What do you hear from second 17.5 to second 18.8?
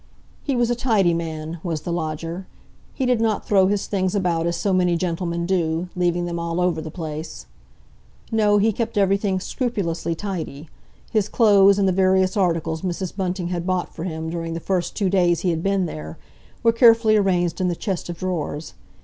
in the chest of drawers.